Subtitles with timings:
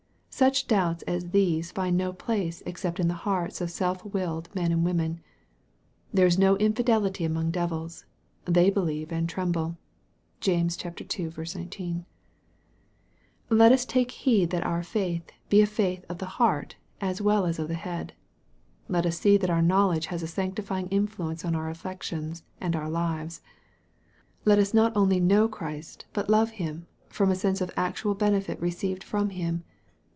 [0.33, 4.71] Such doubts as these find no place except in the hearts of self willed men
[4.71, 5.19] and women.
[6.11, 8.05] There is no infidelity among devils."
[8.45, 9.77] They believe and tremble."
[10.39, 11.31] (James ii.
[11.37, 12.05] 19.)
[13.51, 17.45] Let us take heed that our faith be a faith of the heart as well
[17.45, 18.13] as of the head.
[18.87, 22.89] Let us see that our knowledge has a sanctifying influence on our affections and our
[22.89, 23.41] lives.
[24.45, 28.59] Let us not only know Christ but love Him, from a sense of actual benefit
[28.59, 29.65] received from Him.